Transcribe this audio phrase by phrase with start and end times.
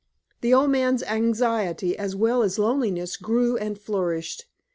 [0.39, 4.45] The old man's anxiety as well as loneliness grew and flourished.